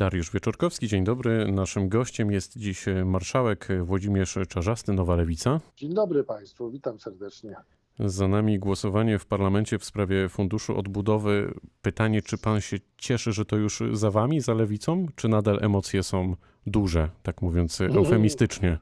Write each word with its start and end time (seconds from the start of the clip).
Dariusz 0.00 0.32
Wieczorkowski, 0.32 0.88
dzień 0.88 1.04
dobry. 1.04 1.52
Naszym 1.52 1.88
gościem 1.88 2.32
jest 2.32 2.58
dziś 2.58 2.84
marszałek 3.04 3.68
Włodzimierz 3.82 4.38
Czarzasty, 4.48 4.92
Nowa 4.92 5.16
Lewica. 5.16 5.60
Dzień 5.76 5.94
dobry 5.94 6.24
Państwu, 6.24 6.70
witam 6.70 7.00
serdecznie. 7.00 7.56
Za 7.98 8.28
nami 8.28 8.58
głosowanie 8.58 9.18
w 9.18 9.26
parlamencie 9.26 9.78
w 9.78 9.84
sprawie 9.84 10.28
Funduszu 10.28 10.78
Odbudowy. 10.78 11.54
Pytanie, 11.82 12.22
czy 12.22 12.38
pan 12.38 12.60
się 12.60 12.76
cieszy, 12.96 13.32
że 13.32 13.44
to 13.44 13.56
już 13.56 13.82
za 13.92 14.10
wami, 14.10 14.40
za 14.40 14.54
lewicą, 14.54 15.06
czy 15.16 15.28
nadal 15.28 15.58
emocje 15.62 16.02
są 16.02 16.36
duże, 16.66 17.08
tak 17.22 17.42
mówiąc 17.42 17.80
eufemistycznie? 17.80 18.78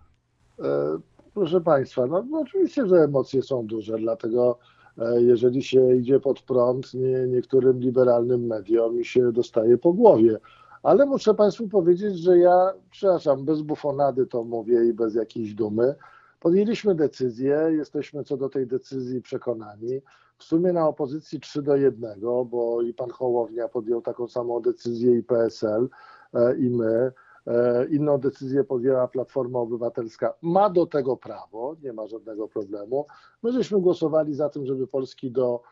E, 0.59 0.99
proszę 1.35 1.61
Państwa, 1.61 2.07
no, 2.07 2.25
no 2.31 2.39
oczywiście, 2.39 2.87
że 2.87 2.97
emocje 2.97 3.43
są 3.43 3.67
duże, 3.67 3.99
dlatego 3.99 4.59
e, 4.99 5.23
jeżeli 5.23 5.63
się 5.63 5.97
idzie 5.97 6.21
pod 6.21 6.43
prąd 6.43 6.95
nie, 6.95 7.27
niektórym 7.27 7.81
liberalnym 7.81 8.47
mediom 8.47 9.01
i 9.01 9.05
się 9.05 9.33
dostaje 9.33 9.79
po 9.79 9.93
głowie. 9.93 10.39
Ale 10.83 11.07
muszę 11.07 11.35
Państwu 11.35 11.69
powiedzieć, 11.69 12.19
że 12.19 12.39
ja, 12.39 12.73
przepraszam, 12.91 13.45
bez 13.45 13.63
bufonady 13.63 14.27
to 14.27 14.45
mówię 14.45 14.85
i 14.85 14.93
bez 14.93 15.15
jakiejś 15.15 15.55
dumy, 15.55 15.95
podjęliśmy 16.41 16.95
decyzję, 16.95 17.69
jesteśmy 17.71 18.25
co 18.25 18.37
do 18.37 18.49
tej 18.49 18.67
decyzji 18.67 19.23
przekonani. 19.23 20.01
W 20.39 20.45
sumie 20.45 20.73
na 20.73 20.89
opozycji 20.89 21.41
3 21.41 21.63
do 21.63 21.77
1, 21.77 22.21
bo 22.21 22.83
i 22.83 22.95
pan 22.95 23.11
Hołownia 23.11 23.69
podjął 23.69 24.03
taką 24.03 24.29
samą 24.29 24.61
decyzję 24.61 25.19
i 25.19 25.23
PSL 25.23 25.89
e, 26.35 26.57
i 26.57 26.71
my. 26.71 27.13
E, 27.47 27.87
inną 27.87 28.19
decyzję 28.19 28.65
podjęła 28.65 29.09
Platforma 29.09 29.59
Obywatelska. 29.59 30.35
Ma 30.43 30.71
do 30.71 30.87
tego 30.87 31.17
prawo, 31.17 31.77
nie 31.83 31.93
ma 31.93 32.07
żadnego 32.07 32.49
problemu. 32.49 33.07
My 33.43 33.53
żeśmy 33.53 33.81
głosowali 33.81 34.35
za 34.35 34.49
tym, 34.49 34.67
żeby 34.67 34.87
Polski 34.87 35.31
do, 35.31 35.63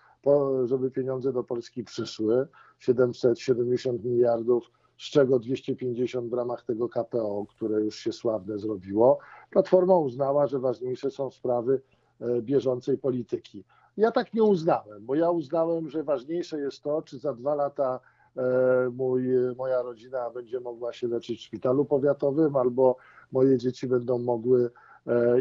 żeby 0.65 0.91
pieniądze 0.91 1.33
do 1.33 1.45
Polski 1.45 1.85
przyszły. 1.85 2.47
770 2.79 4.05
miliardów 4.05 4.71
z 4.99 5.11
czego 5.11 5.39
250 5.39 6.31
w 6.31 6.33
ramach 6.33 6.65
tego 6.65 6.89
KPO, 6.89 7.47
które 7.49 7.81
już 7.81 7.97
się 7.97 8.13
sławne 8.13 8.59
zrobiło. 8.59 9.19
Platforma 9.51 9.97
uznała, 9.97 10.47
że 10.47 10.59
ważniejsze 10.59 11.11
są 11.11 11.31
sprawy 11.31 11.81
e, 12.21 12.43
bieżącej 12.43 12.99
polityki. 12.99 13.65
Ja 13.97 14.13
tak 14.13 14.35
nie 14.35 14.43
uznałem, 14.43 15.07
bo 15.07 15.15
ja 15.15 15.31
uznałem, 15.31 15.89
że 15.89 16.03
ważniejsze 16.03 16.61
jest 16.61 16.83
to, 16.83 17.03
czy 17.03 17.19
za 17.19 17.35
dwa 17.35 17.55
lata 17.55 18.01
e, 18.37 18.43
mój, 18.91 19.23
moja 19.57 19.83
rodzina 19.83 20.31
będzie 20.31 20.61
mogła 20.61 20.93
się 20.93 21.09
leczyć 21.09 21.41
w 21.41 21.43
szpitalu 21.43 21.85
powiatowym, 21.85 22.57
albo 22.57 22.97
moje 23.33 23.59
dzieci 23.59 23.87
będą 23.87 24.19
mogły 24.19 24.71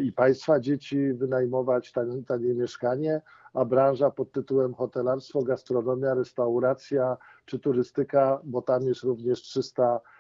i 0.03 0.11
państwa 0.11 0.59
dzieci 0.59 1.13
wynajmować 1.13 1.91
tanie, 1.91 2.23
tanie 2.23 2.53
mieszkanie, 2.53 3.21
a 3.53 3.66
branża 3.66 4.11
pod 4.11 4.31
tytułem 4.31 4.73
hotelarstwo, 4.73 5.44
gastronomia, 5.44 6.13
restauracja 6.13 7.17
czy 7.45 7.59
turystyka, 7.59 8.39
bo 8.44 8.61
tam 8.61 8.83
jest 8.83 9.03
również 9.03 9.41
300 9.41 9.83
E, 9.95 10.14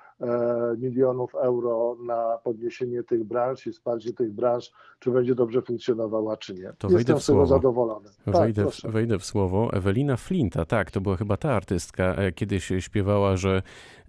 milionów 0.77 1.35
euro 1.35 1.97
na 2.05 2.37
podniesienie 2.43 3.03
tych 3.03 3.23
branż 3.23 3.67
i 3.67 3.71
wsparcie 3.71 4.13
tych 4.13 4.31
branż, 4.31 4.71
czy 4.99 5.11
będzie 5.11 5.35
dobrze 5.35 5.61
funkcjonowała, 5.61 6.37
czy 6.37 6.53
nie. 6.53 6.73
To 6.77 6.89
Jestem 6.89 7.19
z 7.19 7.25
tego 7.25 7.45
zadowolony. 7.45 8.09
Tak, 8.25 8.35
wejdę, 8.35 8.71
w, 8.71 8.81
wejdę 8.81 9.19
w 9.19 9.25
słowo. 9.25 9.69
Ewelina 9.73 10.17
Flinta, 10.17 10.65
tak, 10.65 10.91
to 10.91 11.01
była 11.01 11.17
chyba 11.17 11.37
ta 11.37 11.51
artystka, 11.51 12.03
e, 12.03 12.31
kiedyś 12.31 12.71
śpiewała, 12.79 13.37
że 13.37 13.61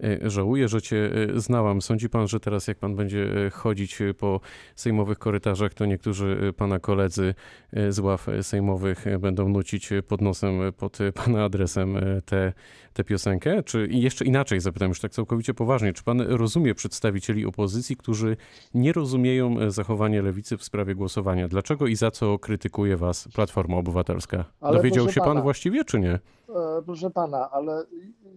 e, 0.03 0.29
żałuję, 0.29 0.67
że 0.67 0.81
cię 0.81 1.11
znałam. 1.35 1.81
Sądzi 1.81 2.09
pan, 2.09 2.27
że 2.27 2.39
teraz 2.39 2.67
jak 2.67 2.77
pan 2.77 2.95
będzie 2.95 3.49
chodzić 3.53 3.99
po 4.17 4.39
sejmowych 4.75 5.19
korytarzach, 5.19 5.73
to 5.73 5.85
niektórzy 5.85 6.53
pana 6.57 6.79
koledzy 6.79 7.33
z 7.89 7.99
ław 7.99 8.27
sejmowych 8.41 9.05
będą 9.19 9.49
nucić 9.49 9.89
pod 10.07 10.21
nosem, 10.21 10.59
pod 10.77 10.97
pana 11.25 11.43
adresem 11.43 11.95
tę 12.93 13.03
piosenkę? 13.03 13.63
Czy 13.63 13.87
jeszcze 13.91 14.25
inaczej 14.25 14.59
zapytam, 14.59 14.89
już 14.89 14.99
tak 14.99 15.11
całkowicie 15.11 15.53
poważnie, 15.53 15.93
czy 15.97 16.03
pan 16.03 16.21
rozumie 16.21 16.75
przedstawicieli 16.75 17.45
opozycji, 17.45 17.97
którzy 17.97 18.37
nie 18.73 18.93
rozumieją 18.93 19.59
e, 19.59 19.71
zachowania 19.71 20.21
lewicy 20.21 20.57
w 20.57 20.63
sprawie 20.63 20.95
głosowania? 20.95 21.47
Dlaczego 21.47 21.87
i 21.87 21.95
za 21.95 22.11
co 22.11 22.39
krytykuje 22.39 22.97
was 22.97 23.27
Platforma 23.33 23.77
Obywatelska? 23.77 24.45
Ale 24.61 24.77
Dowiedział 24.77 25.09
się 25.09 25.19
pan 25.19 25.29
pana, 25.29 25.41
właściwie, 25.41 25.85
czy 25.85 25.99
nie? 25.99 26.11
E, 26.13 26.19
proszę 26.85 27.09
pana, 27.09 27.51
ale 27.51 27.85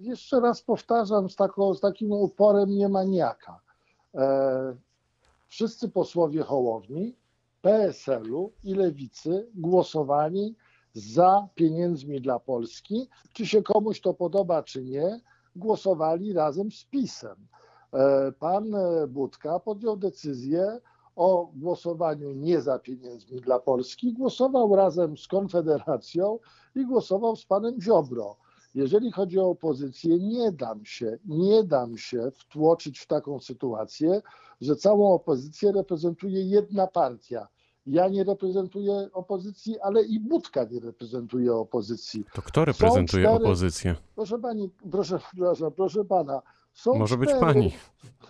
jeszcze 0.00 0.40
raz 0.40 0.62
powtarzam 0.62 1.30
z, 1.30 1.36
taką, 1.36 1.74
z 1.74 1.80
takim 1.80 2.12
uporem 2.12 2.70
niemaniaka. 2.70 3.60
E, 4.14 4.76
wszyscy 5.48 5.88
posłowie 5.88 6.42
Hołowni, 6.42 7.14
PSL-u 7.62 8.52
i 8.64 8.74
Lewicy 8.74 9.46
głosowali 9.54 10.54
za 10.92 11.48
pieniędzmi 11.54 12.20
dla 12.20 12.38
Polski. 12.38 13.08
Czy 13.32 13.46
się 13.46 13.62
komuś 13.62 14.00
to 14.00 14.14
podoba, 14.14 14.62
czy 14.62 14.84
nie, 14.84 15.20
głosowali 15.60 16.32
razem 16.32 16.70
z 16.70 16.84
PiSem. 16.84 17.36
E, 17.92 18.32
pan 18.32 18.64
Budka 19.08 19.60
podjął 19.60 19.96
decyzję 19.96 20.80
o 21.16 21.50
głosowaniu 21.54 22.32
nie 22.32 22.60
za 22.60 22.78
pieniędzmi 22.78 23.40
dla 23.40 23.58
Polski, 23.58 24.12
głosował 24.12 24.76
razem 24.76 25.16
z 25.16 25.26
Konfederacją 25.26 26.38
i 26.74 26.86
głosował 26.86 27.36
z 27.36 27.44
panem 27.44 27.80
Ziobro. 27.80 28.36
Jeżeli 28.74 29.12
chodzi 29.12 29.38
o 29.38 29.50
opozycję, 29.50 30.18
nie 30.18 30.52
dam 30.52 30.84
się, 30.84 31.18
nie 31.24 31.64
dam 31.64 31.98
się 31.98 32.30
wtłoczyć 32.34 32.98
w 32.98 33.06
taką 33.06 33.40
sytuację, 33.40 34.22
że 34.60 34.76
całą 34.76 35.12
opozycję 35.12 35.72
reprezentuje 35.72 36.42
jedna 36.42 36.86
partia. 36.86 37.48
Ja 37.90 38.08
nie 38.08 38.24
reprezentuję 38.24 39.08
opozycji, 39.12 39.80
ale 39.80 40.02
i 40.02 40.20
Budka 40.20 40.64
nie 40.64 40.80
reprezentuje 40.80 41.54
opozycji. 41.54 42.24
To 42.34 42.42
kto 42.42 42.64
reprezentuje 42.64 43.24
cztery... 43.24 43.44
opozycję? 43.44 43.96
Proszę 44.14 44.38
pani, 44.38 44.70
proszę, 44.90 45.18
proszę, 45.36 45.70
proszę 45.70 46.04
pana, 46.04 46.42
są 46.72 46.94
Może 46.94 47.16
cztery... 47.16 47.32
być 47.32 47.40
pani. 47.40 47.72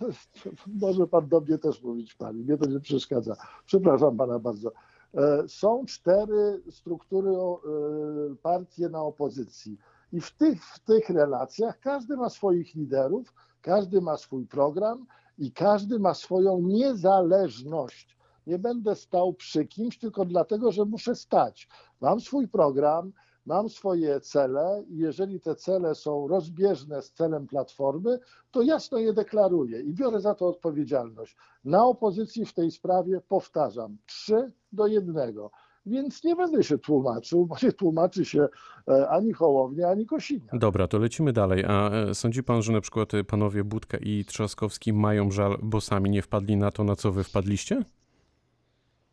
Może 0.81 1.07
pan 1.07 1.27
do 1.27 1.41
mnie 1.41 1.57
też 1.57 1.83
mówić 1.83 2.13
pani, 2.13 2.43
mnie 2.43 2.57
to 2.57 2.65
nie 2.65 2.79
przeszkadza. 2.79 3.35
Przepraszam 3.65 4.17
pana 4.17 4.39
bardzo. 4.39 4.71
E, 5.13 5.47
są 5.47 5.85
cztery 5.85 6.61
struktury, 6.69 7.29
e, 7.29 7.65
partie 8.41 8.89
na 8.89 9.01
opozycji. 9.01 9.77
I 10.13 10.21
w 10.21 10.31
tych, 10.31 10.65
w 10.65 10.79
tych 10.79 11.09
relacjach 11.09 11.79
każdy 11.79 12.17
ma 12.17 12.29
swoich 12.29 12.75
liderów, 12.75 13.33
każdy 13.61 14.01
ma 14.01 14.17
swój 14.17 14.47
program 14.47 15.05
i 15.37 15.51
każdy 15.51 15.99
ma 15.99 16.13
swoją 16.13 16.61
niezależność. 16.61 18.20
Nie 18.51 18.59
będę 18.59 18.95
stał 18.95 19.33
przy 19.33 19.65
kimś 19.65 19.97
tylko 19.97 20.25
dlatego, 20.25 20.71
że 20.71 20.85
muszę 20.85 21.15
stać. 21.15 21.67
Mam 22.01 22.19
swój 22.19 22.47
program, 22.47 23.11
mam 23.45 23.69
swoje 23.69 24.19
cele 24.19 24.83
i 24.89 24.97
jeżeli 24.97 25.39
te 25.39 25.55
cele 25.55 25.95
są 25.95 26.27
rozbieżne 26.27 27.01
z 27.01 27.11
celem 27.11 27.47
Platformy, 27.47 28.19
to 28.51 28.61
jasno 28.61 28.97
je 28.97 29.13
deklaruję 29.13 29.81
i 29.81 29.93
biorę 29.93 30.21
za 30.21 30.35
to 30.35 30.47
odpowiedzialność. 30.47 31.35
Na 31.63 31.85
opozycji 31.85 32.45
w 32.45 32.53
tej 32.53 32.71
sprawie 32.71 33.21
powtarzam 33.27 33.97
3 34.05 34.51
do 34.71 34.87
1. 34.87 35.35
Więc 35.85 36.23
nie 36.23 36.35
będę 36.35 36.63
się 36.63 36.77
tłumaczył, 36.77 37.45
bo 37.45 37.55
nie 37.63 37.71
tłumaczy 37.71 38.25
się 38.25 38.47
e, 38.87 39.09
ani 39.09 39.33
Hołownia, 39.33 39.89
ani 39.89 40.05
Kosiniak. 40.05 40.57
Dobra, 40.57 40.87
to 40.87 40.99
lecimy 40.99 41.33
dalej. 41.33 41.65
A 41.67 41.89
e, 41.89 42.15
sądzi 42.15 42.43
pan, 42.43 42.61
że 42.61 42.71
na 42.73 42.81
przykład 42.81 43.11
panowie 43.27 43.63
Budka 43.63 43.97
i 43.97 44.25
Trzaskowski 44.25 44.93
mają 44.93 45.31
żal, 45.31 45.57
bo 45.61 45.81
sami 45.81 46.09
nie 46.09 46.21
wpadli 46.21 46.57
na 46.57 46.71
to, 46.71 46.83
na 46.83 46.95
co 46.95 47.11
wy 47.11 47.23
wpadliście? 47.23 47.83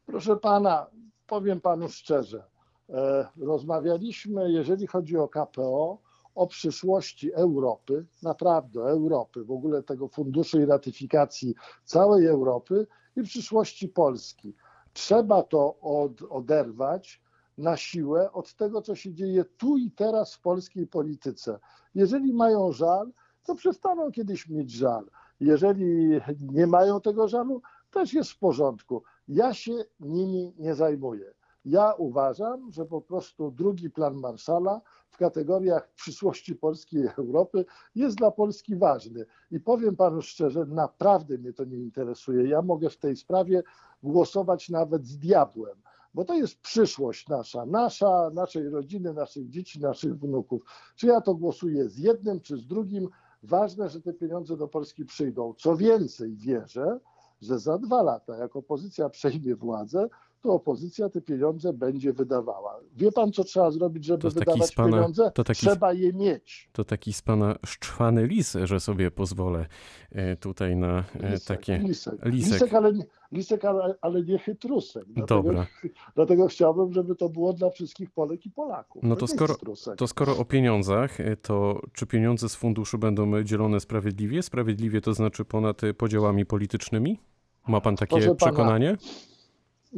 Proszę 0.09 0.37
pana, 0.37 0.87
powiem 1.27 1.61
panu 1.61 1.89
szczerze, 1.89 2.45
E, 2.91 3.29
rozmawialiśmy, 3.37 4.53
jeżeli 4.53 4.87
chodzi 4.87 5.17
o 5.17 5.29
KPO, 5.29 5.99
o 6.35 6.47
przyszłości 6.47 7.33
Europy, 7.35 8.07
naprawdę 8.23 8.81
Europy, 8.81 9.45
w 9.45 9.51
ogóle 9.51 9.83
tego 9.83 10.09
funduszu 10.09 10.61
i 10.61 10.65
ratyfikacji 10.65 11.55
całej 11.85 12.27
Europy 12.27 12.87
i 13.17 13.23
przyszłości 13.23 13.89
Polski. 13.89 14.55
Trzeba 14.93 15.43
to 15.43 15.81
od, 15.81 16.23
oderwać 16.31 17.23
na 17.59 17.77
siłę 17.77 18.33
od 18.33 18.55
tego, 18.55 18.83
co 18.83 18.95
się 18.95 19.15
dzieje 19.15 19.45
tu 19.45 19.77
i 19.77 19.91
teraz 19.91 20.35
w 20.35 20.41
polskiej 20.41 20.87
polityce. 20.87 21.59
Jeżeli 21.95 22.33
mają 22.35 22.73
żal, 22.73 23.13
to 23.45 23.55
przestaną 23.55 24.13
kiedyś 24.13 24.49
mieć 24.49 24.71
żal. 24.71 25.11
Jeżeli 25.41 26.21
nie 26.41 26.67
mają 26.67 27.01
tego 27.01 27.29
żalu, 27.29 27.63
też 27.91 28.13
jest 28.13 28.31
w 28.31 28.39
porządku. 28.39 29.03
Ja 29.29 29.55
się 29.55 29.73
nimi 30.01 30.55
nie 30.59 30.75
zajmuję. 30.75 31.35
Ja 31.65 31.93
uważam, 31.93 32.73
że 32.73 32.85
po 32.85 33.01
prostu 33.01 33.51
drugi 33.51 33.91
plan 33.91 34.15
Marszala 34.15 34.81
w 35.09 35.17
kategoriach 35.17 35.93
przyszłości 35.95 36.55
Polski 36.55 36.97
i 36.97 37.09
Europy 37.19 37.65
jest 37.95 38.17
dla 38.17 38.31
Polski 38.31 38.77
ważny. 38.77 39.27
I 39.51 39.61
powiem 39.61 39.97
panu 39.97 40.23
szczerze, 40.23 40.67
naprawdę 40.67 41.39
mnie 41.39 41.53
to 41.53 41.65
nie 41.65 41.79
interesuje. 41.79 42.49
Ja 42.49 42.63
mogę 42.63 42.91
w 42.91 42.99
tej 42.99 43.17
sprawie 43.17 43.63
głosować 44.03 44.69
nawet 44.69 45.07
z 45.07 45.19
diabłem, 45.19 45.83
bo 46.15 46.25
to 46.25 46.35
jest 46.35 46.61
przyszłość 46.61 47.29
nasza, 47.29 47.67
nasza, 47.67 48.31
naszej 48.35 48.69
rodziny, 48.69 49.13
naszych 49.13 49.49
dzieci, 49.49 49.81
naszych 49.81 50.19
wnuków. 50.19 50.63
Czy 50.97 51.07
ja 51.07 51.21
to 51.21 51.35
głosuję 51.35 51.89
z 51.89 51.99
jednym, 51.99 52.41
czy 52.41 52.57
z 52.57 52.67
drugim, 52.67 53.09
ważne, 53.43 53.89
że 53.89 54.01
te 54.01 54.13
pieniądze 54.13 54.57
do 54.57 54.69
Polski 54.69 55.05
przyjdą. 55.05 55.55
Co 55.59 55.77
więcej, 55.77 56.37
wierzę, 56.37 57.01
że 57.43 57.59
za 57.59 57.79
dwa 57.79 58.03
lata, 58.03 58.37
jak 58.37 58.57
opozycja 58.57 59.09
przejmie 59.09 59.57
władzę, 59.57 60.09
to 60.41 60.53
opozycja 60.53 61.09
te 61.09 61.21
pieniądze 61.21 61.73
będzie 61.73 62.13
wydawała. 62.13 62.81
Wie 62.97 63.13
pan, 63.13 63.33
co 63.33 63.45
trzeba 63.45 63.71
zrobić, 63.71 64.05
żeby 64.05 64.23
To 64.23 64.31
wydawać 64.31 64.75
pana- 64.75 64.97
pieniądze? 64.97 65.31
to 65.35 65.45
taki- 65.45 65.61
Trzeba 65.67 65.93
je 65.93 66.13
mieć. 66.13 66.69
To 66.73 66.85
taki 66.85 67.13
z 67.13 67.23
pana 67.23 67.57
szczwany 67.67 68.27
lis, 68.27 68.57
że 68.65 68.81
sobie 68.81 69.11
pozwolę 69.11 69.67
e, 70.13 70.37
tutaj 70.37 70.77
na 70.77 71.05
e, 71.21 71.31
Lisek, 71.31 71.45
takie... 71.59 71.79
lisek. 71.79 72.25
lisek. 72.25 72.53
lisek 72.53 72.75
ale, 72.75 72.93
nie- 72.93 73.05
lisek 73.33 73.65
ale, 73.65 73.95
ale 74.01 74.23
nie 74.23 74.39
chytrusek. 74.39 75.05
Dlatego, 75.09 75.43
Dobra. 75.43 75.67
dlatego 76.17 76.47
chciałbym, 76.47 76.93
żeby 76.93 77.15
to 77.17 77.29
było 77.29 77.53
dla 77.53 77.71
wszystkich 77.71 78.11
Polek 78.11 78.47
i 78.47 78.51
Polaków. 78.51 79.03
No 79.03 79.17
to 79.17 79.27
nie 79.27 79.29
skoro-. 79.29 79.57
To 79.97 80.07
skoro 80.07 80.37
o 80.39 80.45
pieniądzach, 80.45 81.21
e, 81.21 81.37
to 81.37 81.81
czy 81.93 82.07
pieniądze 82.07 82.49
z 82.49 82.55
funduszu 82.55 82.99
będą 82.99 83.43
dzielone 83.43 83.81
sprawiedliwie? 83.81 84.43
Sprawiedliwie 84.43 85.01
to 85.01 85.15
znaczy 85.15 85.45
ponad 85.45 85.81
podziałami 85.99 86.47
politycznymi? 86.47 87.19
Ma 87.69 87.81
pan 87.81 87.97
takie 87.97 88.11
Proszę 88.11 88.27
pana, 88.27 88.37
przekonanie? 88.37 88.97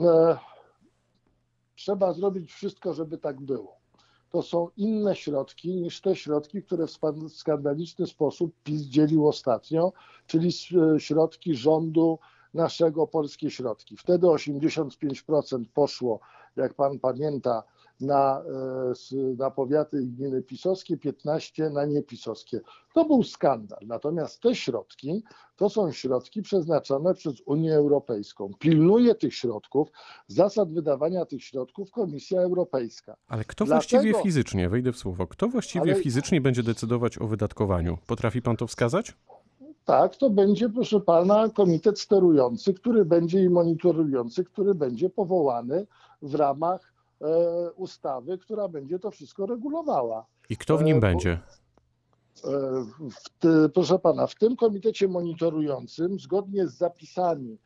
e, 0.01 0.37
trzeba 1.77 2.13
zrobić 2.13 2.53
wszystko, 2.53 2.95
żeby 2.95 3.19
tak 3.19 3.41
było. 3.41 3.81
To 4.31 4.43
są 4.43 4.69
inne 4.77 5.17
środki 5.17 5.77
niż 5.77 6.01
te 6.01 6.17
środki, 6.17 6.63
które 6.63 6.87
w 6.87 6.91
skandaliczny 7.29 8.07
sposób 8.07 8.55
PiS 8.65 8.83
dzielił 8.83 9.29
ostatnio, 9.29 9.93
czyli 10.27 10.49
e, 10.49 11.01
środki 11.01 11.55
rządu 11.55 12.19
naszego, 12.55 13.07
polskie 13.07 13.51
środki. 13.51 13.97
Wtedy 13.97 14.27
85% 14.27 15.65
poszło, 15.75 16.21
jak 16.57 16.75
pan 16.75 16.99
pamięta, 16.99 17.63
na, 18.01 18.43
e, 19.13 19.35
na 19.39 19.51
powiaty 19.51 20.03
i 20.03 20.07
gminy 20.07 20.43
pisowskie, 20.43 20.97
15 20.97 21.71
na 21.71 21.85
niepisowskie. 21.85 22.61
To 22.95 23.05
był 23.05 23.23
skandal. 23.23 23.79
Natomiast 23.87 24.41
te 24.43 24.55
środki 24.55 25.23
to 25.57 25.71
są 25.71 25.93
środki 25.93 26.43
przeznaczone 26.43 27.15
przez 27.15 27.35
Unię 27.47 27.75
Europejską. 27.75 28.51
Pilnuje 28.59 29.15
tych 29.15 29.35
środków, 29.35 29.89
zasad 30.29 30.73
wydawania 30.73 31.25
tych 31.25 31.45
środków 31.45 31.91
Komisja 31.91 32.41
Europejska. 32.43 33.17
Ale 33.29 33.45
kto 33.45 33.65
Dlatego- 33.65 33.75
właściwie 34.01 34.23
fizycznie, 34.23 34.69
wejdę 34.69 34.93
w 34.93 34.97
słowo, 34.97 35.27
kto 35.27 35.49
właściwie 35.49 35.93
Ale- 35.93 36.03
fizycznie 36.03 36.41
będzie 36.41 36.63
decydować 36.63 37.19
o 37.19 37.27
wydatkowaniu? 37.27 37.99
Potrafi 38.07 38.43
pan 38.43 38.57
to 38.57 38.67
wskazać? 38.67 39.17
Tak, 39.85 40.17
to 40.17 40.31
będzie, 40.31 40.69
proszę 40.69 41.01
pana, 41.01 41.49
komitet 41.49 42.01
sterujący, 42.01 42.75
który 42.75 43.05
będzie 43.05 43.45
i 43.45 43.49
monitorujący, 43.51 44.45
który 44.45 44.75
będzie 44.75 45.11
powołany 45.11 45.87
w 46.23 46.35
ramach 46.35 46.90
ustawy, 47.77 48.39
która 48.39 48.69
będzie 48.69 48.99
to 48.99 49.11
wszystko 49.11 49.47
regulowała. 49.47 50.27
I 50.49 50.57
kto 50.57 50.79
w 50.79 50.85
nim 50.85 50.97
E, 50.97 51.01
będzie? 51.01 51.41
E, 52.45 52.51
ty, 53.39 53.69
proszę 53.75 53.99
pana, 53.99 54.27
w 54.27 54.35
tym 54.35 54.57
komitecie 54.57 55.09
monitorującym, 55.09 56.19
zgodnie 56.19 56.67
z 56.67 56.77
zapisami 56.77 57.59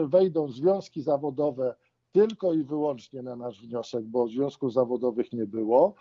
wejdą 0.08 0.49
związki 0.49 1.02
zawodowe 1.02 1.75
tylko 2.14 2.52
i 2.52 2.62
wyłącznie 2.62 3.22
na 3.22 3.37
nasz 3.37 3.66
wniosek, 3.66 4.05
bo 4.05 4.28
związków 4.28 4.72
zawodowych 4.72 5.32
nie 5.32 5.46
było, 5.46 5.94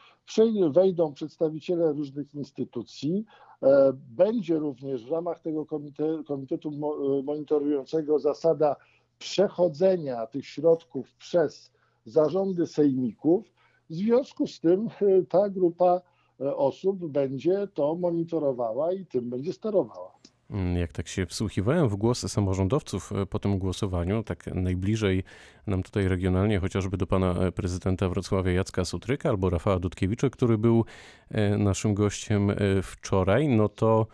wejdą 0.72 1.14
przedstawiciele 1.14 1.94
różnych 1.94 2.36
instytucji, 2.36 3.26
E, 3.64 3.94
Będzie 3.94 4.60
również 4.60 5.06
w 5.06 5.12
ramach 5.12 5.40
tego 5.40 5.66
komite, 5.66 6.24
komitetu 6.28 6.70
e, 6.70 7.24
monitorującego 7.24 8.20
zasada 8.20 8.76
przechodzenia 9.20 10.28
tych 10.28 10.46
środków 10.46 11.14
przez 11.14 11.72
zarządy 12.06 12.68
sejmików. 12.68 13.54
W 13.90 13.94
związku 13.96 14.48
z 14.48 14.60
tym 14.60 14.88
e, 15.02 15.24
ta 15.30 15.50
grupa 15.50 16.02
e, 16.42 16.56
osób 16.56 17.08
będzie 17.08 17.68
to 17.74 17.96
monitorowała 17.96 18.94
i 18.94 19.06
tym 19.06 19.30
będzie 19.30 19.54
sterowała. 19.54 20.12
Mm, 20.54 20.78
Jak 20.78 20.92
tak 20.92 21.08
się 21.08 21.26
wsłuchiwałem 21.26 21.90
w 21.90 21.96
głosy 21.96 22.30
samorządowców 22.30 23.12
e, 23.12 23.26
po 23.26 23.40
tym 23.40 23.58
głosowaniu, 23.60 24.24
tak 24.24 24.48
najbliżej 24.48 25.24
nam 25.68 25.84
tutaj 25.84 26.08
regionalnie, 26.08 26.60
chociażby 26.60 26.98
do 26.98 27.08
pana 27.08 27.34
e, 27.34 27.52
prezydenta 27.52 28.10
Wrocławia 28.10 28.52
Jacka 28.52 28.86
Sutryka 28.86 29.30
albo 29.30 29.50
Rafała 29.50 29.80
Dudkiewicza, 29.80 30.30
który 30.30 30.58
był 30.58 30.86
e, 31.30 31.58
naszym 31.58 31.94
gościem 31.94 32.52
wczoraj, 32.84 33.48
no 33.48 33.70
to 33.70 34.08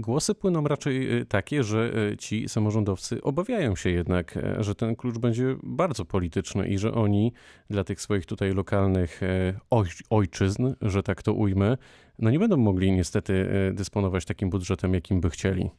głosy 0.00 0.34
płyną 0.34 0.64
raczej 0.64 1.18
e, 1.18 1.26
takie, 1.26 1.62
że 1.62 1.92
e, 2.12 2.16
ci 2.16 2.48
samorządowcy 2.48 3.22
obawiają 3.22 3.76
się 3.76 3.90
jednak, 3.90 4.36
e, 4.36 4.64
że 4.64 4.74
ten 4.74 4.96
klucz 4.96 5.18
będzie 5.18 5.56
bardzo 5.62 6.04
polityczny 6.04 6.68
i 6.68 6.78
że 6.78 6.94
oni 6.94 7.32
dla 7.70 7.84
tych 7.84 8.00
swoich 8.00 8.26
tutaj 8.26 8.52
lokalnych 8.52 9.22
e, 9.22 9.60
oj, 9.70 9.86
ojczyzn, 10.10 10.74
że 10.82 11.02
tak 11.02 11.22
to 11.22 11.32
ujmę, 11.32 11.76
no 12.18 12.30
nie 12.30 12.38
będą 12.38 12.56
mogli 12.56 12.92
niestety 12.92 13.50
e, 13.68 13.72
dysponować 13.72 14.24
takim 14.24 14.50
budżetem, 14.50 14.94
jakim 14.94 15.20
by 15.20 15.30
chcieli. 15.30 15.70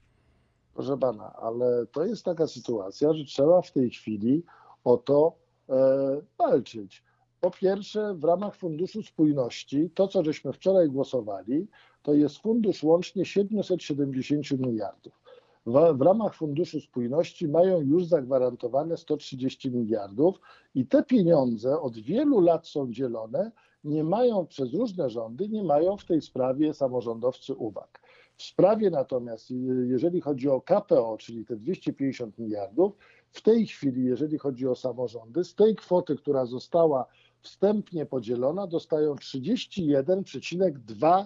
Proszę 0.74 0.98
pana, 0.98 1.34
ale 1.34 1.86
to 1.86 2.06
jest 2.06 2.26
taka 2.26 2.48
sytuacja, 2.48 3.14
że 3.14 3.26
trzeba 3.26 3.62
w 3.62 3.72
tej 3.72 3.90
chwili 3.90 4.44
o 4.84 4.98
to 4.98 5.36
e, 5.70 6.22
walczyć. 6.38 7.04
Po 7.42 7.52
pierwsze, 7.52 8.14
w 8.14 8.24
ramach 8.24 8.56
Funduszu 8.56 9.04
Spójności, 9.04 9.90
to 9.96 10.08
co 10.08 10.24
żeśmy 10.24 10.54
wczoraj 10.54 10.90
głosowali, 10.90 11.68
to 12.04 12.14
jest 12.14 12.38
fundusz 12.38 12.84
łącznie 12.84 13.26
770 13.26 14.52
miliardów. 14.52 15.22
W, 15.66 15.94
w 15.98 16.02
ramach 16.02 16.36
Funduszu 16.36 16.80
Spójności 16.82 17.48
mają 17.48 17.82
już 17.82 18.06
zagwarantowane 18.06 18.98
130 18.98 19.72
miliardów 19.72 20.40
i 20.76 20.86
te 20.86 21.04
pieniądze 21.04 21.80
od 21.80 21.98
wielu 21.98 22.42
lat 22.42 22.68
są 22.68 22.92
dzielone, 22.94 23.52
nie 23.84 24.04
mają 24.04 24.46
przez 24.48 24.74
różne 24.74 25.10
rządy, 25.10 25.50
nie 25.50 25.64
mają 25.64 25.98
w 25.98 26.06
tej 26.06 26.22
sprawie 26.22 26.74
samorządowcy 26.74 27.54
uwag. 27.56 28.02
W 28.38 28.44
sprawie 28.44 28.90
natomiast, 28.90 29.52
je- 29.52 29.86
jeżeli 29.88 30.22
chodzi 30.22 30.50
o 30.50 30.62
KPO, 30.62 31.18
czyli 31.20 31.46
te 31.46 31.56
250 31.56 32.38
miliardów, 32.38 32.94
w 33.32 33.42
tej 33.42 33.68
chwili, 33.68 34.06
jeżeli 34.06 34.38
chodzi 34.38 34.68
o 34.68 34.76
samorządy, 34.76 35.44
z 35.44 35.56
tej 35.56 35.76
kwoty, 35.76 36.16
która 36.16 36.46
została 36.46 37.06
wstępnie 37.42 38.06
podzielona, 38.06 38.68
dostają 38.68 39.16
31,2% 39.16 41.26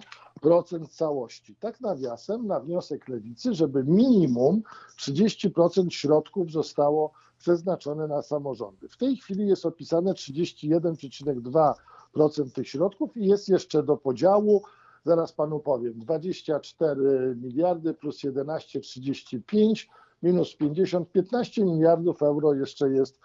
całości. 0.90 1.56
Tak 1.56 1.80
nawiasem, 1.80 2.46
na 2.46 2.60
wniosek 2.60 3.08
lewicy, 3.08 3.54
żeby 3.54 3.84
minimum 3.84 4.62
30% 4.98 5.90
środków 5.90 6.52
zostało 6.52 7.12
przeznaczone 7.38 8.08
na 8.08 8.22
samorządy. 8.22 8.88
W 8.88 8.96
tej 8.96 9.16
chwili 9.16 9.48
jest 9.48 9.66
opisane 9.66 10.12
31,2% 10.12 12.52
tych 12.52 12.68
środków 12.68 13.16
i 13.16 13.26
jest 13.26 13.48
jeszcze 13.48 13.82
do 13.82 13.96
podziału 13.96 14.62
zaraz 15.06 15.32
panu 15.32 15.60
powiem, 15.60 15.92
24 15.96 17.36
miliardy 17.36 17.94
plus 17.94 18.22
11, 18.22 18.80
35 18.80 19.90
minus 20.22 20.56
50, 20.56 21.12
15 21.12 21.64
miliardów 21.64 22.22
euro 22.22 22.54
jeszcze 22.54 22.90
jest 22.90 23.16
e, 23.16 23.18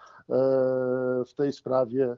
w 1.27 1.33
tej 1.35 1.53
sprawie 1.53 2.17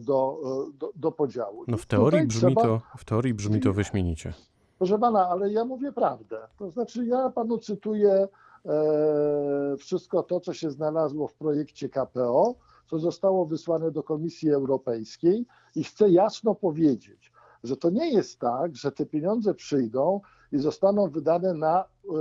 do, 0.00 0.40
e, 0.68 0.78
do, 0.78 0.92
do 0.96 1.12
podziału. 1.12 1.64
No 1.68 1.76
w 1.76 1.86
teorii 1.86 2.26
brzmi 2.26 2.54
trzeba- 2.54 2.62
to, 2.62 2.80
w 2.98 3.04
teorii 3.04 3.34
brzmi 3.34 3.60
to 3.60 3.72
wyśmienicie. 3.72 4.32
Proszę 4.78 4.98
pana, 4.98 5.28
ale 5.28 5.52
ja 5.52 5.64
mówię 5.64 5.92
prawdę. 5.92 6.38
To 6.58 6.70
znaczy, 6.70 7.06
ja 7.06 7.30
panu 7.30 7.58
cytuję 7.58 8.28
e, 8.66 9.76
wszystko 9.78 10.22
to, 10.22 10.40
co 10.40 10.54
się 10.54 10.70
znalazło 10.70 11.28
w 11.28 11.34
projekcie 11.34 11.88
KPO, 11.88 12.54
co 12.86 12.98
zostało 12.98 13.46
wysłane 13.46 13.90
do 13.90 14.02
Komisji 14.02 14.50
Europejskiej 14.50 15.46
i 15.74 15.84
chcę 15.84 16.10
jasno 16.10 16.54
powiedzieć, 16.54 17.32
że 17.64 17.76
to 17.76 17.90
nie 17.90 18.12
jest 18.12 18.38
tak, 18.38 18.76
że 18.76 18.92
te 18.92 19.06
pieniądze 19.06 19.54
przyjdą 19.54 20.20
i 20.52 20.58
zostaną 20.58 21.08
wydane 21.10 21.54
na 21.54 21.84
e, 21.84 22.14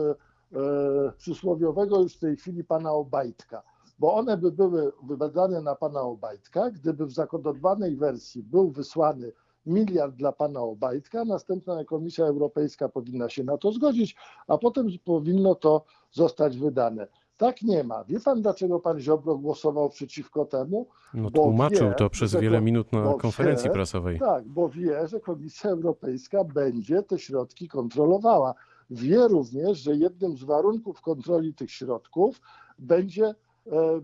e, 0.60 1.12
przysłowiowego 1.17 2.01
już 2.01 2.15
w 2.15 2.19
tej 2.19 2.36
chwili 2.38 2.63
pana 2.63 2.91
Obajtka. 2.91 3.63
Bo 4.00 4.13
one 4.16 4.38
by 4.38 4.51
były 4.51 4.92
wydane 5.04 5.62
na 5.62 5.75
pana 5.75 6.01
Obajtka, 6.01 6.72
gdyby 6.72 7.06
w 7.06 7.12
zakodowanej 7.12 7.96
wersji 7.96 8.44
był 8.44 8.72
wysłany 8.72 9.32
miliard 9.66 10.16
dla 10.16 10.32
pana 10.32 10.60
Obajtka, 10.60 11.25
następna 11.25 11.84
Komisja 11.84 12.25
Europejska 12.25 12.89
powinna 12.89 13.30
się 13.30 13.44
na 13.44 13.58
to 13.58 13.72
zgodzić, 13.72 14.16
a 14.48 14.58
potem 14.58 14.88
powinno 15.06 15.56
to 15.56 15.86
zostać 16.12 16.58
wydane. 16.58 17.08
Tak 17.38 17.62
nie 17.62 17.84
ma. 17.84 18.04
Wie 18.04 18.20
pan, 18.20 18.42
dlaczego 18.42 18.80
pan 18.80 19.00
Ziobro 19.00 19.38
głosował 19.38 19.89
przeciwko 19.89 20.46
temu? 20.46 20.88
No 21.13 21.24
Bo 21.24 21.32
tłumaczył 21.32 21.89
wie, 21.89 21.96
to 21.96 22.10
przez 22.10 22.32
że 22.32 22.39
wiele 22.42 22.62
minut 22.62 22.94
na 22.94 23.13
konferencji 23.13 23.70
wie, 23.70 23.74
prasowej. 23.74 24.20
Tak, 24.20 24.48
bo 24.48 24.70
wie, 24.70 25.08
że 25.08 25.20
Komisja 25.20 25.70
Europejska 25.70 26.44
będzie 26.44 27.04
te 27.04 27.20
środki 27.20 27.68
kontrolowała. 27.68 28.54
Wie 28.89 29.27
również, 29.27 29.77
że 29.77 29.96
jednym 29.96 30.38
z 30.38 30.44
warunków 30.44 31.01
kontroli 31.01 31.54
tych 31.54 31.72
środków 31.72 32.42
będzie 32.80 33.36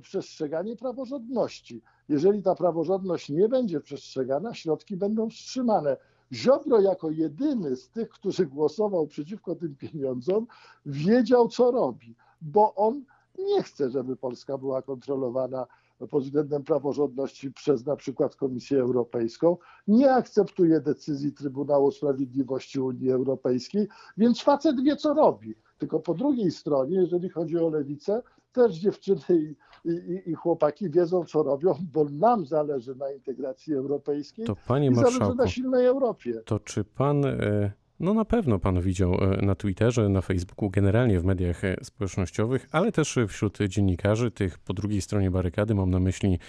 przestrzeganie 0.02 0.76
praworządności. 0.76 1.82
Jeżeli 2.10 2.44
ta 2.44 2.56
praworządność 2.56 3.30
nie 3.30 3.50
będzie 3.50 3.82
przestrzegana, 3.82 4.54
środki 4.54 4.98
będą 4.98 5.30
wstrzymane. 5.30 5.98
Ziobro 6.34 6.82
jako 6.82 7.10
jedyny 7.10 7.76
z 7.76 7.90
tych, 7.90 8.10
którzy 8.10 8.46
głosował 8.46 9.08
przeciwko 9.08 9.56
tym 9.56 9.76
pieniądzom, 9.76 10.48
wiedział, 10.86 11.48
co 11.48 11.72
robi, 11.72 12.16
bo 12.42 12.76
on 12.76 13.04
nie 13.40 13.64
chce, 13.64 13.90
żeby 13.90 14.16
Polska 14.16 14.58
była 14.58 14.82
kontrolowana 14.82 15.68
pod 16.10 16.24
względem 16.24 16.64
praworządności 16.64 17.52
przez 17.52 17.86
na 17.86 17.96
przykład 17.96 18.36
Komisję 18.36 18.80
Europejską, 18.80 19.58
nie 19.88 20.14
akceptuje 20.14 20.82
decyzji 20.82 21.34
Trybunału 21.34 21.92
Sprawiedliwości 21.92 22.80
Unii 22.80 23.12
Europejskiej, 23.12 23.88
więc 24.18 24.42
facet 24.42 24.84
wie, 24.84 24.96
co 24.96 25.14
robi. 25.14 25.56
Tylko 25.84 26.00
po 26.00 26.14
drugiej 26.14 26.52
stronie, 26.52 26.96
jeżeli 26.96 27.30
chodzi 27.30 27.58
o 27.58 27.70
lewicę, 27.70 28.22
też 28.52 28.76
dziewczyny 28.76 29.22
i, 29.30 29.56
i, 29.90 30.30
i 30.30 30.34
chłopaki 30.34 30.90
wiedzą, 30.90 31.26
co 31.26 31.44
robią, 31.44 31.76
bo 31.94 32.06
nam 32.06 32.46
zależy 32.46 32.96
na 32.96 33.12
integracji 33.12 33.74
europejskiej 33.74 34.46
To 34.46 34.56
panie 34.68 34.88
i 34.88 34.96
zależy 34.96 35.20
marszałku, 35.20 35.38
na 35.38 35.48
silnej 35.48 35.86
Europie. 35.86 36.34
to 36.46 36.60
czy 36.60 36.84
pan, 36.84 37.26
e, 37.26 37.72
no 38.00 38.14
na 38.14 38.26
pewno 38.26 38.60
pan 38.60 38.82
widział 38.82 39.14
e, 39.14 39.46
na 39.46 39.56
Twitterze, 39.56 40.10
na 40.10 40.22
Facebooku, 40.22 40.70
generalnie 40.70 41.20
w 41.20 41.26
mediach 41.26 41.64
e, 41.64 41.76
społecznościowych, 41.84 42.68
ale 42.72 42.92
też 42.92 43.20
wśród 43.28 43.58
dziennikarzy, 43.68 44.32
tych 44.32 44.60
po 44.60 44.74
drugiej 44.74 45.02
stronie 45.02 45.32
barykady, 45.32 45.76
mam 45.76 45.90
na 45.90 46.00
myśli 46.00 46.40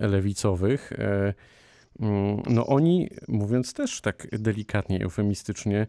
lewicowych, 0.00 0.92
mm, 2.00 2.42
no 2.50 2.66
oni, 2.66 3.08
mówiąc 3.28 3.74
też 3.74 4.00
tak 4.00 4.26
delikatnie, 4.32 5.04
eufemistycznie, 5.04 5.86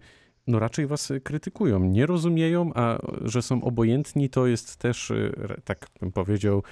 no 0.47 0.59
raczej 0.59 0.87
was 0.87 1.13
krytykują, 1.23 1.79
nie 1.79 2.05
rozumieją, 2.05 2.71
a 2.75 2.97
że 3.21 3.41
są 3.41 3.63
obojętni, 3.63 4.29
to 4.29 4.47
jest 4.47 4.77
też, 4.77 5.11
e, 5.11 5.31
tak 5.65 5.87
bym 5.99 6.11
powiedział, 6.11 6.63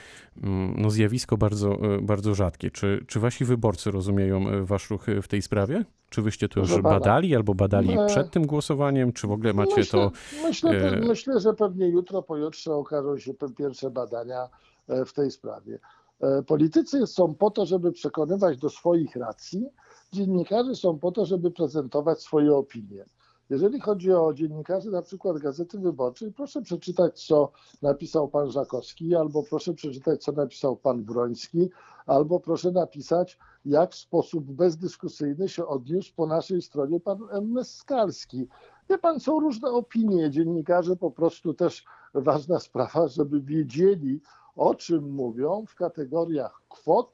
mm, 0.44 0.76
no 0.78 0.90
zjawisko 0.90 1.38
bardzo, 1.38 1.74
e, 1.74 2.02
bardzo 2.02 2.36
rzadkie. 2.36 2.72
Czy, 2.72 3.06
czy 3.08 3.20
wasi 3.20 3.46
wyborcy 3.46 3.92
rozumieją 3.92 4.66
wasz 4.66 4.90
ruch 4.90 5.06
w 5.22 5.28
tej 5.28 5.42
sprawie? 5.42 5.86
Czy 6.10 6.22
wyście 6.22 6.50
to 6.50 6.60
już 6.60 6.82
badali 6.82 7.36
albo 7.36 7.54
badali 7.54 7.96
my- 7.96 8.06
przed 8.08 8.32
tym 8.32 8.48
głosowaniem? 8.48 9.14
Czy 9.14 9.28
w 9.28 9.32
ogóle 9.32 9.54
macie 9.54 9.76
myślę, 9.78 10.00
to... 10.00 10.12
Myślę, 10.44 11.02
myślę, 11.08 11.40
że 11.40 11.54
pewnie 11.54 11.88
jutro, 11.88 12.22
pojutrze 12.22 12.74
okażą 12.74 13.18
się 13.18 13.34
pierwsze 13.58 13.90
badania 13.90 14.50
e, 14.88 15.06
w 15.06 15.14
tej 15.14 15.32
sprawie. 15.32 15.80
E, 16.22 16.44
Politycy 16.44 17.08
są 17.08 17.36
po 17.36 17.52
to, 17.52 17.66
żeby 17.66 17.92
przekonywać 17.92 18.58
do 18.58 18.70
swoich 18.70 19.16
racji, 19.16 19.66
dziennikarze 20.14 20.76
są 20.76 21.00
po 21.00 21.12
to, 21.12 21.26
żeby 21.26 21.52
prezentować 21.52 22.22
swoje 22.22 22.56
opinie. 22.56 23.06
Jeżeli 23.52 23.80
chodzi 23.80 24.14
o 24.14 24.34
dziennikarzy, 24.34 24.92
na 24.92 25.02
przykład 25.02 25.38
Gazety 25.38 25.80
Wyborczej, 25.80 26.32
proszę 26.32 26.62
przeczytać, 26.62 27.26
co 27.26 27.52
napisał 27.82 28.28
pan 28.28 28.52
Żakowski, 28.52 29.16
albo 29.16 29.44
proszę 29.44 29.74
przeczytać, 29.74 30.24
co 30.24 30.32
napisał 30.32 30.76
pan 30.76 31.04
Broński, 31.04 31.70
albo 32.06 32.40
proszę 32.40 32.72
napisać, 32.72 33.38
jak 33.66 33.92
w 33.92 33.96
sposób 33.96 34.52
bezdyskusyjny 34.52 35.50
się 35.50 35.66
odniósł 35.66 36.14
po 36.16 36.26
naszej 36.26 36.62
stronie 36.62 37.00
pan 37.00 37.18
Ernest 37.32 37.76
Skalski. 37.76 38.48
Wie 38.90 38.98
pan, 38.98 39.20
są 39.20 39.40
różne 39.40 39.70
opinie. 39.70 40.30
Dziennikarze 40.30 40.96
po 40.96 41.12
prostu 41.12 41.54
też 41.54 41.86
ważna 42.14 42.60
sprawa, 42.60 43.08
żeby 43.08 43.42
wiedzieli, 43.42 44.22
o 44.56 44.76
czym 44.76 45.12
mówią 45.12 45.66
w 45.68 45.76
kategoriach 45.76 46.62
kwot. 46.70 47.12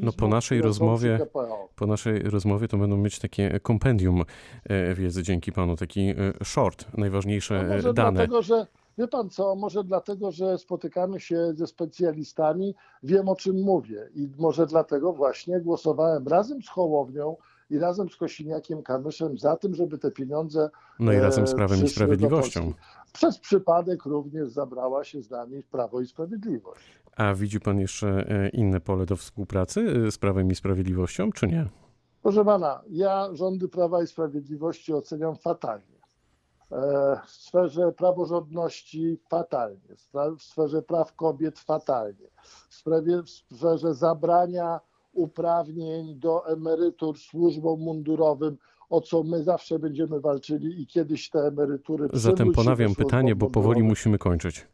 No, 0.00 0.12
po 0.12 0.28
naszej 0.28 0.62
rozmowie-. 0.62 1.26
Po 1.76 1.86
naszej 1.86 2.22
rozmowie 2.22 2.68
to 2.68 2.78
będą 2.78 2.96
mieć 2.96 3.18
takie 3.18 3.60
kompendium 3.60 4.24
e, 4.64 4.94
wiedzy 4.94 5.22
dzięki 5.22 5.52
panu, 5.52 5.76
taki 5.76 6.00
e, 6.00 6.14
short, 6.44 6.86
najważniejsze 6.98 7.62
No 7.62 7.74
może 7.74 7.94
dane. 7.94 8.12
dlatego, 8.12 8.42
że 8.42 8.66
wie 8.98 9.08
pan 9.08 9.30
co, 9.30 9.54
może 9.54 9.84
dlatego, 9.84 10.30
że 10.30 10.58
spotykamy 10.58 11.20
się 11.20 11.52
ze 11.54 11.66
specjalistami, 11.66 12.74
wiem 13.02 13.28
o 13.28 13.36
czym 13.36 13.62
mówię 13.62 14.08
i 14.14 14.28
może 14.38 14.66
dlatego 14.66 15.12
właśnie 15.12 15.60
głosowałem 15.60 16.28
razem 16.28 16.62
z 16.62 16.68
Hołownią 16.68 17.36
i 17.70 17.78
razem 17.78 18.10
z 18.10 18.16
Kosiniakiem 18.16 18.82
Kamyszem 18.82 19.38
za 19.38 19.56
tym, 19.56 19.74
żeby 19.74 19.98
te 19.98 20.10
pieniądze 20.10 20.70
No 20.98 21.12
i 21.12 21.16
razem 21.18 21.46
z 21.46 21.54
Prawem 21.54 21.84
i 21.84 21.88
Sprawiedliwością. 21.88 22.72
Przez 23.12 23.38
przypadek 23.38 24.04
również 24.04 24.48
zabrała 24.48 25.04
się 25.04 25.22
z 25.22 25.30
nami 25.30 25.62
Prawo 25.62 26.00
i 26.00 26.06
Sprawiedliwość. 26.06 26.98
A 27.18 27.34
widzi 27.34 27.60
pan 27.60 27.80
jeszcze 27.80 28.08
e, 28.28 28.48
inne 28.48 28.80
pole 28.80 29.06
do 29.06 29.16
współpracy 29.16 29.80
e, 30.06 30.10
z 30.10 30.18
Prawem 30.18 30.50
i 30.50 30.54
Sprawiedliwością, 30.54 31.32
czy 31.32 31.46
nie? 31.46 31.66
Proszę 32.22 32.44
pana, 32.44 32.82
ja 32.90 33.28
rządy 33.32 33.68
Prawa 33.68 34.02
i 34.02 34.06
Sprawiedliwości 34.06 34.92
oceniam 34.94 35.36
fatalnie. 35.36 35.98
E, 36.72 37.20
W 37.26 37.30
sferze 37.30 37.92
praworządności 37.92 39.18
fatalnie, 39.30 39.96
w 40.38 40.42
sferze 40.42 40.82
praw 40.82 41.14
kobiet 41.14 41.58
fatalnie, 41.58 42.26
w 42.70 42.74
sferze 43.54 43.94
zabrania 43.94 44.80
uprawnień 45.12 46.14
do 46.18 46.46
emerytur 46.46 47.18
służbom 47.18 47.80
mundurowym, 47.80 48.56
o 48.90 49.00
co 49.00 49.22
my 49.22 49.42
zawsze 49.42 49.78
będziemy 49.78 50.20
walczyli 50.20 50.82
i 50.82 50.86
kiedyś 50.86 51.30
te 51.30 51.38
emerytury 51.38 52.08
Zatem 52.12 52.52
ponawiam 52.52 52.94
pytanie, 52.94 53.34
bo 53.36 53.46
powoli 53.46 53.66
mundurowym. 53.66 53.86
musimy 53.88 54.18
kończyć. 54.18 54.66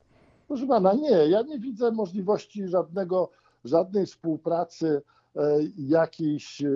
Proszę 0.48 0.66
pana, 0.66 0.94
nie, 0.94 1.10
ja 1.10 1.42
nie 1.42 1.58
widzę 1.58 1.92
możliwości 1.92 2.68
żadnego, 2.68 3.30
żadnej 3.64 4.06
współpracy 4.06 5.02
e, 5.36 5.58
jakiejś 5.76 6.62
e, 6.62 6.68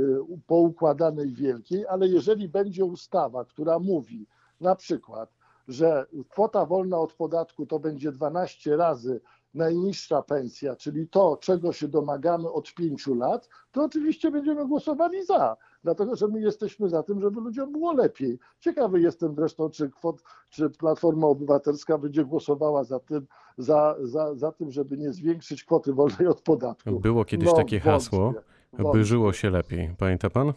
poukładanej 0.47 1.35
wielkiej, 1.35 1.87
ale 1.87 2.09
jeżeli 2.09 2.49
będzie 2.49 2.85
ustawa, 2.85 3.45
która 3.45 3.79
mówi 3.79 4.27
na 4.61 4.77
przykład, 4.77 5.35
że 5.69 6.07
kwota 6.29 6.67
wolna 6.67 6.99
od 6.99 7.13
podatku 7.13 7.67
to 7.67 7.79
będzie 7.79 8.13
12 8.13 8.77
razy 8.77 9.21
najniższa 9.55 10.23
pensja, 10.23 10.77
czyli 10.77 11.09
to, 11.09 11.39
czego 11.41 11.73
się 11.73 11.89
domagamy 11.89 12.53
od 12.53 12.75
pięciu 12.75 13.15
lat, 13.15 13.49
to 13.73 13.85
oczywiście 13.85 14.31
będziemy 14.31 14.67
głosowali 14.69 15.25
za, 15.25 15.57
dlatego 15.85 16.17
że 16.17 16.29
my 16.29 16.41
jesteśmy 16.41 16.89
za 16.89 17.03
tym, 17.03 17.21
żeby 17.21 17.41
ludziom 17.41 17.73
było 17.73 17.93
lepiej. 17.93 18.39
Ciekawy 18.61 19.01
jestem 19.01 19.35
zresztą, 19.35 19.71
czy, 19.71 19.91
kwot, 19.91 20.23
czy 20.51 20.71
Platforma 20.71 21.27
Obywatelska 21.27 21.99
będzie 21.99 22.25
głosowała 22.25 22.85
za 22.85 23.01
tym, 23.01 23.27
za, 23.59 23.97
za, 24.03 24.35
za 24.35 24.53
tym, 24.53 24.71
żeby 24.71 24.97
nie 24.97 25.13
zwiększyć 25.13 25.65
kwoty 25.65 25.93
wolnej 25.93 26.27
od 26.27 26.41
podatku. 26.41 27.01
Było 27.01 27.25
kiedyś 27.25 27.49
No, 27.49 27.55
takie 27.55 27.81
hasło, 27.81 28.35
wątpię, 28.73 28.93
by 28.99 29.05
żyło 29.05 29.33
się 29.33 29.51
lepiej. 29.51 29.95
Pamięta 29.99 30.31
pan? 30.31 30.53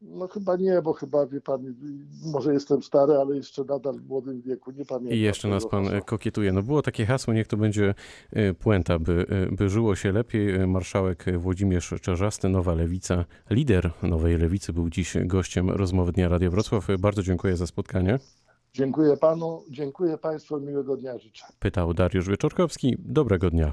No 0.00 0.28
chyba 0.28 0.56
nie, 0.56 0.82
bo 0.82 0.92
chyba, 0.92 1.26
wie 1.26 1.40
pan, 1.40 1.74
może 2.32 2.52
jestem 2.52 2.82
stary, 2.82 3.12
ale 3.12 3.36
jeszcze 3.36 3.64
nadal 3.64 4.00
w 4.00 4.06
młodym 4.06 4.42
wieku, 4.42 4.70
nie 4.70 4.84
pamiętam. 4.84 5.18
I 5.18 5.20
jeszcze 5.20 5.48
nas 5.48 5.66
pan 5.66 5.84
e, 5.84 5.84
hasła. 5.84 6.00
kokietuje. 6.00 6.52
No 6.52 6.62
było 6.62 6.82
takie 6.82 7.06
hasło, 7.06 7.34
niech 7.34 7.46
to 7.46 7.56
będzie 7.56 7.94
e, 8.32 8.54
puenta, 8.54 8.98
by, 8.98 9.26
e, 9.28 9.56
by 9.56 9.68
żyło 9.68 9.96
się 9.96 10.12
lepiej. 10.12 10.66
Marszałek 10.66 11.24
Włodzimierz 11.38 11.94
Czarzasty, 12.02 12.48
Nowa 12.48 12.74
Lewica, 12.74 13.24
lider 13.50 13.90
Nowej 14.02 14.38
Lewicy, 14.38 14.72
był 14.72 14.90
dziś 14.90 15.16
gościem 15.24 15.70
rozmowy 15.70 16.12
Dnia 16.12 16.28
Radia 16.28 16.50
Wrocław. 16.50 16.86
Bardzo 16.98 17.22
dziękuję 17.22 17.56
za 17.56 17.66
spotkanie. 17.66 18.18
Dziękuję 18.72 19.16
panu, 19.16 19.64
dziękuję 19.70 20.18
państwu, 20.18 20.60
miłego 20.60 20.96
dnia 20.96 21.18
życzę. 21.18 21.44
Pytał 21.58 21.94
Dariusz 21.94 22.28
Wieczorkowski. 22.28 22.96
Dobrego 22.98 23.50
dnia. 23.50 23.72